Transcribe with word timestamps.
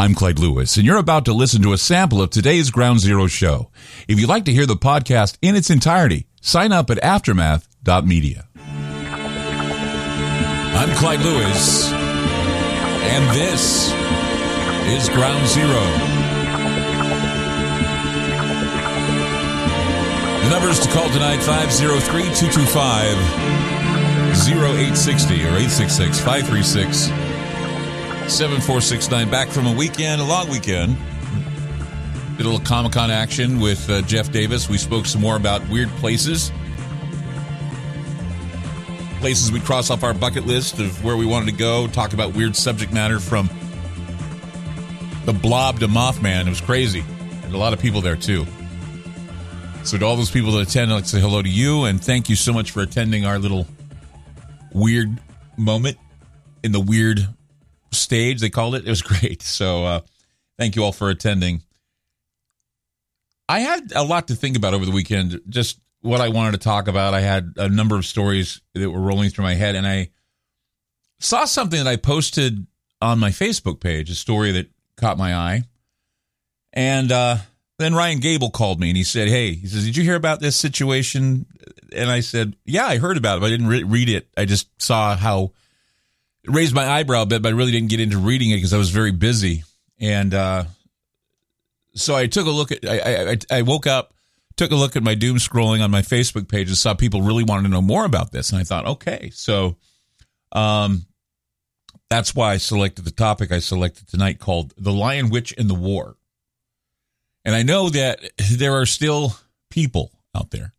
I'm 0.00 0.14
Clyde 0.14 0.38
Lewis, 0.38 0.78
and 0.78 0.86
you're 0.86 0.96
about 0.96 1.26
to 1.26 1.34
listen 1.34 1.60
to 1.60 1.74
a 1.74 1.76
sample 1.76 2.22
of 2.22 2.30
today's 2.30 2.70
Ground 2.70 3.00
Zero 3.00 3.26
show. 3.26 3.70
If 4.08 4.18
you'd 4.18 4.30
like 4.30 4.46
to 4.46 4.50
hear 4.50 4.64
the 4.64 4.74
podcast 4.74 5.36
in 5.42 5.54
its 5.54 5.68
entirety, 5.68 6.26
sign 6.40 6.72
up 6.72 6.88
at 6.88 6.96
aftermath.media. 7.02 8.48
I'm 10.74 10.96
Clyde 10.96 11.20
Lewis, 11.20 11.92
and 11.92 13.36
this 13.36 13.92
is 14.88 15.10
Ground 15.10 15.46
Zero. 15.46 15.82
The 20.44 20.48
numbers 20.48 20.80
to 20.80 20.88
call 20.92 21.10
tonight 21.10 21.42
503 21.42 22.22
225 22.22 23.18
0860 24.48 25.34
or 25.44 25.58
866 25.60 26.20
536 26.20 27.29
7469. 28.28 29.30
Back 29.30 29.48
from 29.48 29.66
a 29.66 29.72
weekend, 29.72 30.20
a 30.20 30.24
long 30.24 30.48
weekend. 30.48 30.96
Did 32.36 32.46
a 32.46 32.48
little 32.48 32.64
Comic 32.64 32.92
Con 32.92 33.10
action 33.10 33.60
with 33.60 33.88
uh, 33.90 34.02
Jeff 34.02 34.32
Davis. 34.32 34.68
We 34.68 34.78
spoke 34.78 35.06
some 35.06 35.20
more 35.20 35.36
about 35.36 35.68
weird 35.68 35.88
places. 35.96 36.52
Places 39.20 39.52
we 39.52 39.60
cross 39.60 39.90
off 39.90 40.02
our 40.02 40.14
bucket 40.14 40.46
list 40.46 40.78
of 40.78 41.04
where 41.04 41.16
we 41.16 41.26
wanted 41.26 41.46
to 41.46 41.56
go. 41.56 41.86
Talk 41.88 42.12
about 42.12 42.34
weird 42.34 42.56
subject 42.56 42.92
matter 42.92 43.20
from 43.20 43.50
the 45.26 45.32
blob 45.32 45.80
to 45.80 45.88
Mothman. 45.88 46.46
It 46.46 46.50
was 46.50 46.60
crazy. 46.60 47.04
And 47.44 47.54
a 47.54 47.58
lot 47.58 47.72
of 47.72 47.80
people 47.80 48.00
there 48.00 48.16
too. 48.16 48.46
So 49.82 49.98
to 49.98 50.04
all 50.04 50.16
those 50.16 50.30
people 50.30 50.52
that 50.52 50.68
attend, 50.68 50.90
I'd 50.90 50.94
like 50.94 51.04
to 51.04 51.10
say 51.10 51.20
hello 51.20 51.42
to 51.42 51.48
you 51.48 51.84
and 51.84 52.02
thank 52.02 52.28
you 52.28 52.36
so 52.36 52.52
much 52.52 52.70
for 52.70 52.80
attending 52.80 53.26
our 53.26 53.38
little 53.38 53.66
weird 54.72 55.20
moment 55.56 55.98
in 56.62 56.72
the 56.72 56.80
weird 56.80 57.26
stage 57.92 58.40
they 58.40 58.50
called 58.50 58.74
it. 58.74 58.86
It 58.86 58.90
was 58.90 59.02
great. 59.20 59.42
So 59.42 59.84
uh, 59.84 60.00
thank 60.58 60.76
you 60.76 60.84
all 60.84 60.92
for 60.92 61.10
attending. 61.10 61.62
I 63.48 63.60
had 63.60 63.92
a 63.94 64.04
lot 64.04 64.28
to 64.28 64.34
think 64.34 64.56
about 64.56 64.74
over 64.74 64.84
the 64.84 64.92
weekend. 64.92 65.40
Just 65.48 65.80
what 66.02 66.20
I 66.20 66.28
wanted 66.28 66.52
to 66.52 66.58
talk 66.58 66.88
about. 66.88 67.14
I 67.14 67.20
had 67.20 67.54
a 67.56 67.68
number 67.68 67.96
of 67.96 68.06
stories 68.06 68.60
that 68.74 68.88
were 68.88 69.00
rolling 69.00 69.30
through 69.30 69.44
my 69.44 69.54
head, 69.54 69.74
and 69.74 69.86
I 69.86 70.10
saw 71.18 71.44
something 71.44 71.82
that 71.82 71.90
I 71.90 71.96
posted 71.96 72.66
on 73.02 73.18
my 73.18 73.30
Facebook 73.30 73.80
page, 73.80 74.10
a 74.10 74.14
story 74.14 74.52
that 74.52 74.70
caught 74.96 75.18
my 75.18 75.34
eye. 75.34 75.62
And 76.72 77.10
uh, 77.10 77.38
then 77.78 77.94
Ryan 77.94 78.20
Gable 78.20 78.50
called 78.50 78.78
me 78.78 78.90
and 78.90 78.96
he 78.96 79.04
said, 79.04 79.28
Hey, 79.28 79.54
he 79.54 79.66
says, 79.66 79.84
Did 79.84 79.96
you 79.96 80.04
hear 80.04 80.14
about 80.14 80.40
this 80.40 80.56
situation? 80.56 81.46
And 81.94 82.10
I 82.10 82.20
said, 82.20 82.56
Yeah, 82.64 82.86
I 82.86 82.98
heard 82.98 83.16
about 83.16 83.38
it, 83.38 83.40
but 83.40 83.46
I 83.46 83.50
didn't 83.50 83.66
re- 83.66 83.82
read 83.82 84.08
it. 84.08 84.28
I 84.36 84.44
just 84.44 84.68
saw 84.80 85.16
how 85.16 85.52
raised 86.46 86.74
my 86.74 86.86
eyebrow 86.86 87.22
a 87.22 87.26
bit, 87.26 87.42
but 87.42 87.50
I 87.50 87.52
really 87.52 87.72
didn't 87.72 87.90
get 87.90 88.00
into 88.00 88.18
reading 88.18 88.50
it 88.50 88.56
because 88.56 88.72
I 88.72 88.78
was 88.78 88.90
very 88.90 89.12
busy. 89.12 89.64
And 89.98 90.32
uh, 90.32 90.64
so 91.94 92.14
I 92.14 92.26
took 92.26 92.46
a 92.46 92.50
look 92.50 92.72
at. 92.72 92.84
I, 92.88 93.32
I, 93.32 93.58
I 93.58 93.62
woke 93.62 93.86
up, 93.86 94.14
took 94.56 94.70
a 94.70 94.76
look 94.76 94.96
at 94.96 95.02
my 95.02 95.14
doom 95.14 95.36
scrolling 95.36 95.82
on 95.82 95.90
my 95.90 96.02
Facebook 96.02 96.48
page, 96.48 96.68
and 96.68 96.76
saw 96.76 96.94
people 96.94 97.22
really 97.22 97.44
wanted 97.44 97.64
to 97.64 97.68
know 97.68 97.82
more 97.82 98.04
about 98.04 98.32
this. 98.32 98.50
And 98.50 98.60
I 98.60 98.64
thought, 98.64 98.86
okay, 98.86 99.30
so 99.34 99.76
um, 100.52 101.06
that's 102.08 102.34
why 102.34 102.52
I 102.52 102.56
selected 102.56 103.04
the 103.04 103.10
topic 103.10 103.52
I 103.52 103.58
selected 103.58 104.08
tonight 104.08 104.38
called 104.38 104.72
"The 104.78 104.92
Lion, 104.92 105.30
Witch, 105.30 105.54
and 105.58 105.68
the 105.68 105.74
War." 105.74 106.16
And 107.44 107.54
I 107.54 107.62
know 107.62 107.88
that 107.90 108.20
there 108.50 108.74
are 108.74 108.86
still 108.86 109.34
people 109.70 110.12
out 110.34 110.50
there 110.50 110.74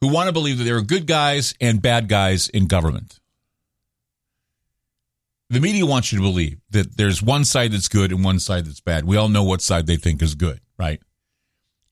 who 0.00 0.08
want 0.08 0.26
to 0.28 0.32
believe 0.32 0.58
that 0.58 0.64
there 0.64 0.76
are 0.76 0.82
good 0.82 1.06
guys 1.06 1.54
and 1.60 1.80
bad 1.80 2.08
guys 2.08 2.48
in 2.48 2.66
government 2.66 3.20
the 5.50 5.60
media 5.60 5.86
wants 5.86 6.12
you 6.12 6.18
to 6.18 6.22
believe 6.24 6.58
that 6.70 6.96
there's 6.96 7.22
one 7.22 7.44
side 7.44 7.72
that's 7.72 7.88
good 7.88 8.12
and 8.12 8.24
one 8.24 8.38
side 8.38 8.66
that's 8.66 8.80
bad. 8.80 9.04
We 9.04 9.16
all 9.16 9.28
know 9.28 9.44
what 9.44 9.60
side 9.60 9.86
they 9.86 9.96
think 9.96 10.22
is 10.22 10.34
good, 10.34 10.60
right? 10.78 11.00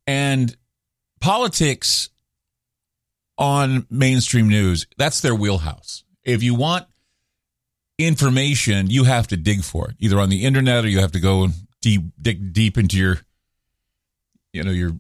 And 0.07 0.57
politics 1.21 2.11
on 3.39 3.87
mainstream 3.91 4.49
news, 4.49 4.87
that's 4.97 5.21
their 5.21 5.35
wheelhouse. 5.35 6.05
If 6.25 6.43
you 6.43 6.55
want 6.55 6.87
information, 7.99 8.89
you 8.89 9.05
have 9.05 9.29
to 9.29 9.37
dig 9.37 9.63
for 9.63 9.91
it, 9.91 9.97
either 9.99 10.19
on 10.19 10.29
the 10.29 10.45
internet 10.45 10.85
or 10.85 10.89
you 10.89 11.01
have 11.01 11.13
to 11.13 11.21
go 11.21 11.45
and 11.45 11.53
deep, 11.81 12.03
dig 12.21 12.53
deep 12.53 12.79
into 12.79 12.97
your, 12.97 13.21
you 14.53 14.63
know, 14.63 14.71
your 14.71 14.99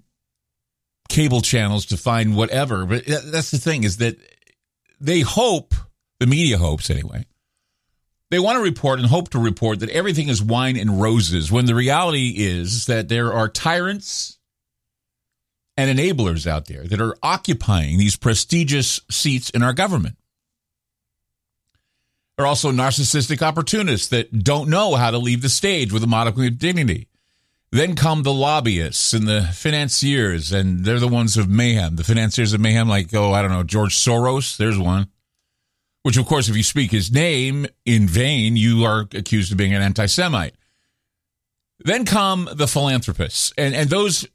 cable 1.09 1.41
channels 1.41 1.87
to 1.87 1.97
find 1.97 2.37
whatever. 2.37 2.87
But 2.87 3.07
that's 3.07 3.51
the 3.51 3.59
thing 3.59 3.85
is 3.85 3.99
that 3.99 4.17
they 5.01 5.21
hope, 5.21 5.75
the 6.21 6.27
media 6.27 6.59
hopes 6.59 6.91
anyway, 6.91 7.27
they 8.33 8.39
want 8.39 8.57
to 8.57 8.63
report 8.63 8.99
and 8.99 9.07
hope 9.09 9.29
to 9.29 9.39
report 9.39 9.81
that 9.81 9.91
everything 9.91 10.31
is 10.31 10.43
wine 10.43 10.79
and 10.79 11.03
roses 11.03 11.53
when 11.53 11.67
the 11.67 11.75
reality 11.75 12.33
is 12.39 12.87
that 12.87 13.11
there 13.11 13.31
are 13.31 13.47
tyrants 13.47 14.39
and 15.77 15.99
enablers 15.99 16.47
out 16.47 16.65
there 16.65 16.85
that 16.85 16.99
are 16.99 17.15
occupying 17.23 17.99
these 17.99 18.17
prestigious 18.17 19.03
seats 19.11 19.51
in 19.51 19.63
our 19.63 19.75
government. 19.75 20.17
There 22.39 22.47
are 22.47 22.49
also 22.49 22.73
narcissistic 22.73 23.43
opportunists 23.43 24.09
that 24.09 24.43
don't 24.43 24.71
know 24.71 24.95
how 24.95 25.11
to 25.11 25.19
leave 25.19 25.43
the 25.43 25.51
stage 25.51 25.93
with 25.93 26.03
a 26.03 26.07
modicum 26.07 26.45
of 26.45 26.59
dignity. 26.59 27.09
Then 27.71 27.95
come 27.95 28.23
the 28.23 28.33
lobbyists 28.33 29.13
and 29.13 29.29
the 29.29 29.43
financiers, 29.53 30.53
and 30.53 30.87
they're 30.87 30.99
the 30.99 31.07
ones 31.07 31.37
of 31.37 31.51
mayhem. 31.51 31.97
The 31.97 32.05
financiers 32.05 32.55
of 32.55 32.63
mayhem, 32.63 32.89
like, 32.89 33.13
oh, 33.13 33.33
I 33.33 33.43
don't 33.43 33.51
know, 33.51 33.63
George 33.63 33.95
Soros, 33.95 34.57
there's 34.57 34.79
one 34.79 35.09
which 36.03 36.17
of 36.17 36.27
course, 36.27 36.49
if 36.49 36.57
you 36.57 36.63
speak 36.63 36.91
his 36.91 37.13
name 37.13 37.67
in 37.85 38.07
vain, 38.07 38.57
you 38.57 38.85
are 38.85 39.07
accused 39.15 39.53
of 39.53 39.59
being 39.59 39.75
an 39.75 39.83
anti 39.83 40.07
Semite. 40.07 40.55
Then 41.85 42.05
come 42.05 42.49
the 42.53 42.69
philanthropists, 42.69 43.53
and, 43.59 43.75
and 43.75 43.91
those 43.91 44.27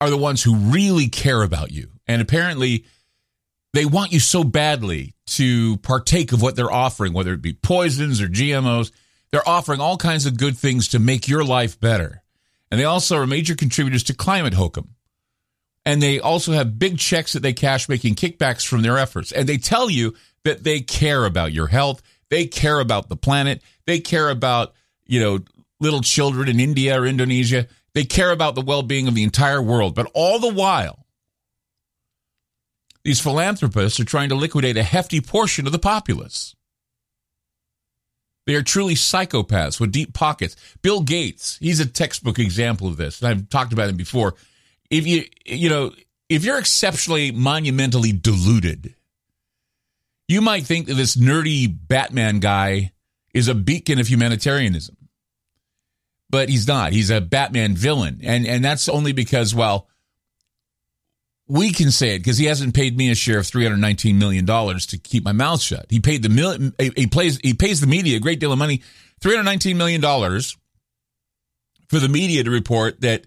are 0.00 0.10
the 0.10 0.16
ones 0.16 0.42
who 0.42 0.54
really 0.54 1.08
care 1.08 1.42
about 1.42 1.72
you. 1.72 1.88
And 2.06 2.22
apparently, 2.22 2.84
they 3.74 3.84
want 3.84 4.12
you 4.12 4.20
so 4.20 4.44
badly 4.44 5.14
to 5.26 5.76
partake 5.78 6.32
of 6.32 6.40
what 6.40 6.56
they're 6.56 6.70
offering, 6.70 7.12
whether 7.12 7.32
it 7.32 7.42
be 7.42 7.52
poisons 7.52 8.20
or 8.20 8.28
GMOs. 8.28 8.92
They're 9.30 9.48
offering 9.48 9.80
all 9.80 9.96
kinds 9.96 10.24
of 10.24 10.38
good 10.38 10.56
things 10.56 10.88
to 10.88 10.98
make 10.98 11.28
your 11.28 11.44
life 11.44 11.78
better. 11.78 12.22
And 12.70 12.80
they 12.80 12.84
also 12.84 13.18
are 13.18 13.26
major 13.26 13.54
contributors 13.54 14.02
to 14.04 14.14
Climate 14.14 14.54
Hokum. 14.54 14.94
And 15.84 16.02
they 16.02 16.20
also 16.20 16.52
have 16.52 16.78
big 16.78 16.98
checks 16.98 17.32
that 17.32 17.40
they 17.40 17.52
cash 17.52 17.88
making 17.88 18.14
kickbacks 18.14 18.66
from 18.66 18.82
their 18.82 18.98
efforts. 18.98 19.32
And 19.32 19.48
they 19.48 19.58
tell 19.58 19.88
you 19.88 20.14
that 20.44 20.64
they 20.64 20.80
care 20.80 21.24
about 21.24 21.52
your 21.52 21.66
health. 21.66 22.02
They 22.30 22.46
care 22.46 22.80
about 22.80 23.08
the 23.08 23.16
planet. 23.16 23.62
They 23.86 24.00
care 24.00 24.30
about, 24.30 24.74
you 25.06 25.20
know, 25.20 25.40
little 25.80 26.00
children 26.00 26.48
in 26.48 26.60
India 26.60 27.00
or 27.00 27.06
Indonesia. 27.06 27.66
They 27.94 28.04
care 28.04 28.30
about 28.30 28.54
the 28.54 28.62
well 28.62 28.82
being 28.82 29.08
of 29.08 29.14
the 29.14 29.22
entire 29.22 29.62
world. 29.62 29.94
But 29.94 30.10
all 30.14 30.38
the 30.38 30.52
while, 30.52 31.06
these 33.04 33.20
philanthropists 33.20 33.98
are 33.98 34.04
trying 34.04 34.28
to 34.28 34.34
liquidate 34.34 34.76
a 34.76 34.82
hefty 34.82 35.20
portion 35.20 35.66
of 35.66 35.72
the 35.72 35.78
populace. 35.78 36.54
They 38.46 38.54
are 38.54 38.62
truly 38.62 38.94
psychopaths 38.94 39.78
with 39.78 39.92
deep 39.92 40.14
pockets. 40.14 40.56
Bill 40.80 41.02
Gates, 41.02 41.58
he's 41.60 41.80
a 41.80 41.86
textbook 41.86 42.38
example 42.38 42.88
of 42.88 42.96
this. 42.96 43.20
And 43.20 43.28
I've 43.28 43.48
talked 43.50 43.74
about 43.74 43.90
him 43.90 43.96
before. 43.96 44.36
If 44.90 45.06
you, 45.06 45.24
you 45.44 45.68
know, 45.68 45.92
if 46.30 46.44
you're 46.44 46.58
exceptionally 46.58 47.30
monumentally 47.30 48.12
deluded, 48.12 48.94
you 50.28 50.42
might 50.42 50.64
think 50.66 50.86
that 50.86 50.94
this 50.94 51.16
nerdy 51.16 51.74
Batman 51.88 52.38
guy 52.38 52.92
is 53.34 53.48
a 53.48 53.54
beacon 53.54 53.98
of 53.98 54.06
humanitarianism. 54.06 54.96
But 56.30 56.50
he's 56.50 56.68
not. 56.68 56.92
He's 56.92 57.08
a 57.08 57.22
Batman 57.22 57.74
villain. 57.74 58.20
And 58.22 58.46
and 58.46 58.62
that's 58.62 58.88
only 58.88 59.12
because, 59.12 59.54
well, 59.54 59.88
we 61.48 61.72
can 61.72 61.90
say 61.90 62.14
it 62.14 62.18
because 62.18 62.36
he 62.36 62.44
hasn't 62.44 62.74
paid 62.74 62.96
me 62.96 63.10
a 63.10 63.14
share 63.14 63.38
of 63.38 63.46
$319 63.46 64.14
million 64.16 64.46
to 64.46 64.98
keep 64.98 65.24
my 65.24 65.32
mouth 65.32 65.62
shut. 65.62 65.86
He 65.88 66.00
paid 66.00 66.22
the 66.22 66.28
million, 66.28 66.74
he 66.78 67.06
plays, 67.06 67.38
he 67.42 67.54
pays 67.54 67.80
the 67.80 67.86
media 67.86 68.18
a 68.18 68.20
great 68.20 68.38
deal 68.38 68.52
of 68.52 68.58
money, 68.58 68.82
$319 69.22 69.76
million 69.76 70.02
for 71.88 71.98
the 71.98 72.08
media 72.08 72.44
to 72.44 72.50
report 72.50 73.00
that 73.00 73.26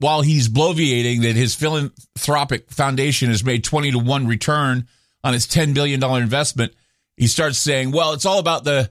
while 0.00 0.22
he's 0.22 0.48
bloviating 0.48 1.22
that 1.22 1.36
his 1.36 1.54
philanthropic 1.54 2.70
foundation 2.72 3.30
has 3.30 3.44
made 3.44 3.62
20 3.62 3.92
to 3.92 3.98
1 4.00 4.26
return 4.26 4.88
on 5.24 5.32
his 5.32 5.46
$10 5.46 5.74
billion 5.74 6.02
investment, 6.02 6.72
he 7.16 7.26
starts 7.26 7.58
saying, 7.58 7.90
well, 7.90 8.12
it's 8.12 8.26
all 8.26 8.38
about 8.38 8.64
the 8.64 8.90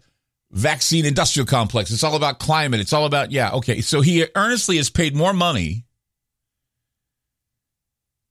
vaccine 0.52 1.06
industrial 1.06 1.46
complex. 1.46 1.92
It's 1.92 2.04
all 2.04 2.16
about 2.16 2.40
climate. 2.40 2.80
It's 2.80 2.94
all 2.94 3.06
about, 3.06 3.32
yeah, 3.32 3.52
okay. 3.54 3.82
So 3.82 4.02
he 4.02 4.28
earnestly 4.36 4.78
has 4.78 4.90
paid 4.90 5.16
more 5.16 5.34
money 5.34 5.86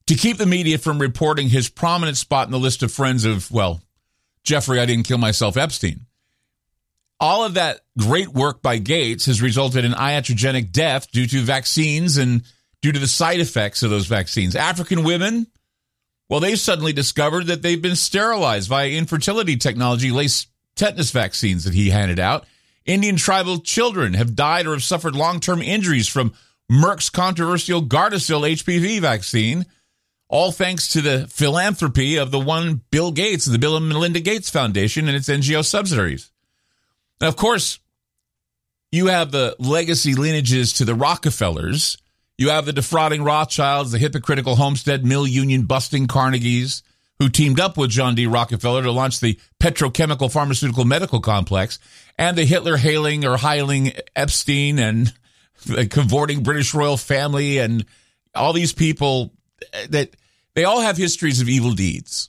to 0.06 0.14
keep 0.14 0.38
the 0.38 0.46
media 0.46 0.78
from 0.78 0.98
reporting 0.98 1.48
his 1.48 1.68
prominent 1.68 2.16
spot 2.16 2.46
in 2.46 2.52
the 2.52 2.58
list 2.58 2.82
of 2.82 2.92
friends 2.92 3.24
of, 3.24 3.50
well, 3.50 3.82
Jeffrey, 4.44 4.80
I 4.80 4.86
didn't 4.86 5.06
kill 5.06 5.18
myself, 5.18 5.56
Epstein. 5.56 6.06
All 7.18 7.44
of 7.44 7.54
that 7.54 7.80
great 7.98 8.28
work 8.28 8.62
by 8.62 8.78
Gates 8.78 9.26
has 9.26 9.40
resulted 9.40 9.84
in 9.84 9.92
iatrogenic 9.92 10.70
death 10.70 11.10
due 11.10 11.26
to 11.26 11.40
vaccines 11.40 12.18
and 12.18 12.42
due 12.82 12.92
to 12.92 12.98
the 12.98 13.06
side 13.06 13.40
effects 13.40 13.82
of 13.82 13.90
those 13.90 14.06
vaccines. 14.06 14.54
African 14.54 15.02
women 15.02 15.46
well, 16.28 16.40
they've 16.40 16.58
suddenly 16.58 16.92
discovered 16.92 17.46
that 17.46 17.62
they've 17.62 17.80
been 17.80 17.96
sterilized 17.96 18.68
via 18.68 18.90
infertility 18.90 19.56
technology 19.56 20.10
laced 20.10 20.48
tetanus 20.74 21.10
vaccines 21.10 21.64
that 21.64 21.74
he 21.74 21.90
handed 21.90 22.18
out 22.18 22.46
Indian 22.86 23.16
tribal 23.16 23.58
children 23.58 24.14
have 24.14 24.36
died 24.36 24.66
or 24.66 24.72
have 24.72 24.82
suffered 24.82 25.16
long 25.16 25.40
term 25.40 25.60
injuries 25.60 26.08
from 26.08 26.32
Merck's 26.70 27.10
controversial 27.10 27.82
Gardasil 27.82 28.48
HPV 28.48 29.00
vaccine, 29.00 29.66
all 30.28 30.52
thanks 30.52 30.88
to 30.88 31.00
the 31.00 31.26
philanthropy 31.28 32.16
of 32.16 32.30
the 32.30 32.38
one 32.38 32.82
Bill 32.90 33.10
Gates, 33.10 33.44
the 33.44 33.58
Bill 33.58 33.76
and 33.76 33.88
Melinda 33.88 34.20
Gates 34.20 34.50
Foundation, 34.50 35.08
and 35.08 35.16
its 35.16 35.28
NGO 35.28 35.64
subsidiaries. 35.64 36.30
Now, 37.20 37.28
of 37.28 37.36
course, 37.36 37.80
you 38.92 39.06
have 39.06 39.32
the 39.32 39.56
legacy 39.58 40.14
lineages 40.14 40.72
to 40.74 40.84
the 40.84 40.94
Rockefellers. 40.94 41.98
You 42.38 42.50
have 42.50 42.66
the 42.66 42.72
defrauding 42.72 43.22
Rothschilds, 43.22 43.92
the 43.92 43.98
hypocritical 43.98 44.56
Homestead 44.56 45.04
Mill 45.04 45.26
Union 45.26 45.64
busting 45.64 46.06
Carnegies, 46.06 46.82
who 47.18 47.30
teamed 47.30 47.58
up 47.58 47.78
with 47.78 47.90
John 47.90 48.14
D. 48.14 48.26
Rockefeller 48.26 48.82
to 48.82 48.92
launch 48.92 49.20
the 49.20 49.38
petrochemical 49.60 50.30
pharmaceutical 50.30 50.84
medical 50.84 51.20
complex, 51.20 51.78
and 52.18 52.36
the 52.36 52.44
Hitler 52.44 52.76
hailing 52.76 53.24
or 53.24 53.38
hiling 53.38 53.92
Epstein 54.14 54.78
and 54.78 55.14
the 55.64 55.86
cavorting 55.86 56.42
British 56.42 56.74
royal 56.74 56.98
family 56.98 57.58
and 57.58 57.86
all 58.34 58.52
these 58.52 58.74
people 58.74 59.32
that 59.88 60.10
they 60.54 60.64
all 60.64 60.80
have 60.80 60.98
histories 60.98 61.40
of 61.40 61.48
evil 61.48 61.72
deeds. 61.72 62.28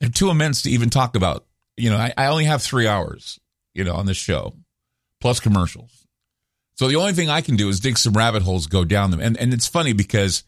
They're 0.00 0.10
too 0.10 0.28
immense 0.28 0.62
to 0.62 0.70
even 0.70 0.90
talk 0.90 1.16
about. 1.16 1.46
You 1.78 1.90
know, 1.90 1.96
I, 1.96 2.12
I 2.16 2.26
only 2.26 2.44
have 2.44 2.62
three 2.62 2.86
hours, 2.86 3.40
you 3.72 3.84
know, 3.84 3.94
on 3.94 4.04
this 4.04 4.18
show, 4.18 4.54
plus 5.20 5.40
commercials. 5.40 6.03
So 6.74 6.88
the 6.88 6.96
only 6.96 7.12
thing 7.12 7.30
I 7.30 7.40
can 7.40 7.56
do 7.56 7.68
is 7.68 7.80
dig 7.80 7.98
some 7.98 8.14
rabbit 8.14 8.42
holes, 8.42 8.66
go 8.66 8.84
down 8.84 9.10
them. 9.10 9.20
And 9.20 9.36
and 9.36 9.54
it's 9.54 9.68
funny 9.68 9.92
because 9.92 10.42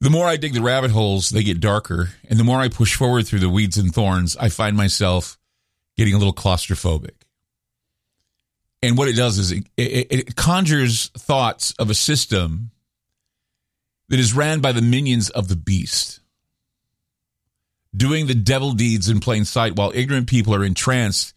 the 0.00 0.10
more 0.10 0.26
I 0.26 0.36
dig 0.36 0.52
the 0.52 0.62
rabbit 0.62 0.90
holes, 0.90 1.30
they 1.30 1.42
get 1.42 1.60
darker. 1.60 2.10
And 2.28 2.38
the 2.38 2.44
more 2.44 2.60
I 2.60 2.68
push 2.68 2.94
forward 2.94 3.26
through 3.26 3.38
the 3.38 3.48
weeds 3.48 3.78
and 3.78 3.94
thorns, 3.94 4.36
I 4.36 4.50
find 4.50 4.76
myself 4.76 5.38
getting 5.96 6.14
a 6.14 6.18
little 6.18 6.34
claustrophobic. 6.34 7.14
And 8.82 8.98
what 8.98 9.08
it 9.08 9.16
does 9.16 9.38
is 9.38 9.52
it, 9.52 9.64
it, 9.78 10.06
it 10.10 10.36
conjures 10.36 11.08
thoughts 11.08 11.72
of 11.78 11.88
a 11.88 11.94
system 11.94 12.70
that 14.10 14.20
is 14.20 14.34
ran 14.34 14.60
by 14.60 14.72
the 14.72 14.82
minions 14.82 15.30
of 15.30 15.48
the 15.48 15.56
beast, 15.56 16.20
doing 17.96 18.26
the 18.26 18.34
devil 18.34 18.72
deeds 18.72 19.08
in 19.08 19.20
plain 19.20 19.46
sight 19.46 19.76
while 19.76 19.90
ignorant 19.94 20.28
people 20.28 20.54
are 20.54 20.64
entranced 20.64 21.34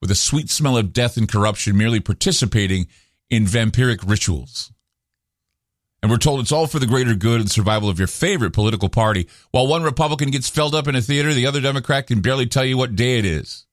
with 0.00 0.10
a 0.10 0.14
sweet 0.14 0.50
smell 0.50 0.76
of 0.76 0.92
death 0.92 1.16
and 1.16 1.30
corruption, 1.30 1.76
merely 1.76 2.00
participating 2.00 2.86
in 3.28 3.44
vampiric 3.44 4.08
rituals. 4.08 4.72
And 6.02 6.10
we're 6.10 6.18
told 6.18 6.40
it's 6.40 6.52
all 6.52 6.66
for 6.66 6.78
the 6.78 6.86
greater 6.86 7.14
good 7.14 7.40
and 7.40 7.50
survival 7.50 7.90
of 7.90 7.98
your 7.98 8.08
favorite 8.08 8.52
political 8.52 8.88
party. 8.88 9.28
While 9.50 9.66
one 9.66 9.82
Republican 9.82 10.30
gets 10.30 10.48
filled 10.48 10.74
up 10.74 10.88
in 10.88 10.96
a 10.96 11.02
theater, 11.02 11.34
the 11.34 11.46
other 11.46 11.60
Democrat 11.60 12.06
can 12.06 12.22
barely 12.22 12.46
tell 12.46 12.64
you 12.64 12.78
what 12.78 12.96
day 12.96 13.18
it 13.18 13.26
is. 13.26 13.66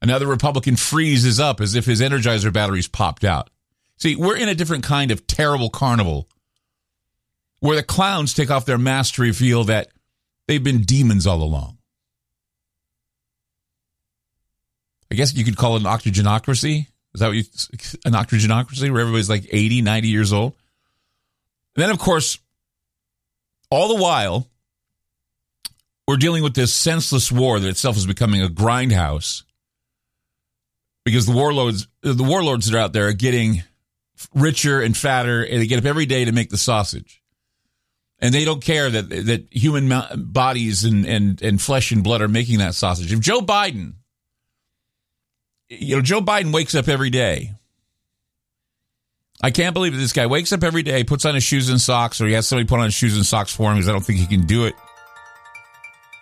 Another 0.00 0.26
Republican 0.26 0.76
freezes 0.76 1.40
up 1.40 1.60
as 1.60 1.74
if 1.74 1.84
his 1.84 2.00
Energizer 2.00 2.52
batteries 2.52 2.88
popped 2.88 3.24
out. 3.24 3.50
See, 3.98 4.16
we're 4.16 4.36
in 4.36 4.48
a 4.48 4.54
different 4.54 4.84
kind 4.84 5.10
of 5.10 5.26
terrible 5.26 5.68
carnival 5.68 6.28
where 7.58 7.76
the 7.76 7.82
clowns 7.82 8.32
take 8.32 8.50
off 8.50 8.64
their 8.64 8.78
masks 8.78 9.16
to 9.16 9.22
reveal 9.22 9.64
that 9.64 9.90
they've 10.48 10.62
been 10.62 10.82
demons 10.82 11.26
all 11.26 11.42
along. 11.42 11.76
I 15.10 15.14
guess 15.14 15.34
you 15.34 15.44
could 15.44 15.56
call 15.56 15.76
it 15.76 15.80
an 15.80 15.86
octogenocracy. 15.86 16.86
Is 17.14 17.20
that 17.20 17.26
what 17.26 17.36
you, 17.36 17.44
an 18.04 18.12
octogenocracy 18.12 18.90
where 18.90 19.00
everybody's 19.00 19.28
like 19.28 19.46
80, 19.50 19.82
90 19.82 20.08
years 20.08 20.32
old? 20.32 20.54
And 21.74 21.82
then, 21.82 21.90
of 21.90 21.98
course, 21.98 22.38
all 23.70 23.88
the 23.88 24.02
while, 24.02 24.48
we're 26.06 26.16
dealing 26.16 26.42
with 26.42 26.54
this 26.54 26.72
senseless 26.72 27.30
war 27.30 27.58
that 27.60 27.68
itself 27.68 27.96
is 27.96 28.06
becoming 28.06 28.42
a 28.42 28.48
grindhouse 28.48 29.44
because 31.04 31.26
the 31.26 31.32
warlords, 31.32 31.88
the 32.02 32.24
warlords 32.24 32.66
that 32.66 32.76
are 32.76 32.80
out 32.80 32.92
there 32.92 33.08
are 33.08 33.12
getting 33.12 33.62
richer 34.34 34.80
and 34.80 34.96
fatter, 34.96 35.42
and 35.42 35.60
they 35.60 35.66
get 35.66 35.78
up 35.78 35.84
every 35.84 36.06
day 36.06 36.24
to 36.24 36.32
make 36.32 36.50
the 36.50 36.58
sausage. 36.58 37.22
And 38.18 38.34
they 38.34 38.44
don't 38.44 38.62
care 38.62 38.90
that 38.90 39.08
that 39.08 39.46
human 39.50 39.90
bodies 40.16 40.84
and, 40.84 41.06
and, 41.06 41.40
and 41.40 41.60
flesh 41.60 41.90
and 41.90 42.04
blood 42.04 42.20
are 42.20 42.28
making 42.28 42.58
that 42.58 42.74
sausage. 42.74 43.12
If 43.12 43.20
Joe 43.20 43.40
Biden, 43.40 43.94
you 45.70 45.96
know, 45.96 46.02
Joe 46.02 46.20
Biden 46.20 46.52
wakes 46.52 46.74
up 46.74 46.88
every 46.88 47.08
day 47.10 47.54
I 49.42 49.50
can't 49.50 49.72
believe 49.72 49.96
this 49.96 50.12
guy 50.12 50.26
wakes 50.26 50.52
up 50.52 50.62
every 50.62 50.82
day, 50.82 51.02
puts 51.02 51.24
on 51.24 51.34
his 51.34 51.44
shoes 51.44 51.70
and 51.70 51.80
socks, 51.80 52.20
or 52.20 52.26
he 52.26 52.34
has 52.34 52.46
somebody 52.46 52.66
put 52.66 52.78
on 52.78 52.86
his 52.86 52.94
shoes 52.94 53.16
and 53.16 53.24
socks 53.24 53.54
for 53.54 53.70
him 53.70 53.76
because 53.76 53.88
I 53.88 53.92
don't 53.92 54.04
think 54.04 54.18
he 54.18 54.26
can 54.26 54.46
do 54.46 54.66
it. 54.66 54.74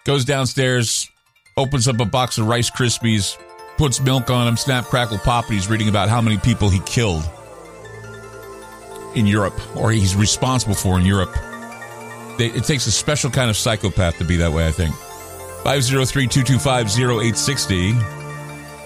Goes 0.04 0.24
downstairs, 0.24 1.10
opens 1.56 1.88
up 1.88 1.98
a 1.98 2.04
box 2.04 2.38
of 2.38 2.46
Rice 2.46 2.70
Krispies, 2.70 3.36
puts 3.76 4.00
milk 4.00 4.30
on 4.30 4.46
them, 4.46 4.56
snap, 4.56 4.84
crackle, 4.84 5.18
pop, 5.18 5.46
and 5.46 5.54
he's 5.54 5.68
reading 5.68 5.88
about 5.88 6.08
how 6.08 6.20
many 6.20 6.38
people 6.38 6.70
he 6.70 6.78
killed 6.80 7.28
in 9.16 9.26
Europe, 9.26 9.58
or 9.76 9.90
he's 9.90 10.14
responsible 10.14 10.74
for 10.74 10.96
in 10.98 11.04
Europe. 11.04 11.34
It 12.38 12.62
takes 12.62 12.86
a 12.86 12.92
special 12.92 13.30
kind 13.30 13.50
of 13.50 13.56
psychopath 13.56 14.16
to 14.18 14.24
be 14.24 14.36
that 14.36 14.52
way, 14.52 14.68
I 14.68 14.70
think. 14.70 14.94
503 15.64 16.28
225 16.28 16.86
0860 16.86 18.17